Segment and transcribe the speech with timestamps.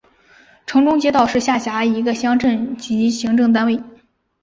[0.65, 3.79] 城中街道是下辖的一个乡镇级行政单位。